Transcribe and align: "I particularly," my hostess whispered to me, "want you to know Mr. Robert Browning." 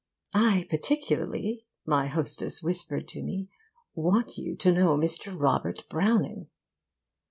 "I 0.33 0.65
particularly," 0.67 1.63
my 1.85 2.07
hostess 2.07 2.63
whispered 2.63 3.07
to 3.09 3.21
me, 3.21 3.49
"want 3.93 4.35
you 4.35 4.55
to 4.55 4.71
know 4.71 4.97
Mr. 4.97 5.39
Robert 5.39 5.87
Browning." 5.89 6.47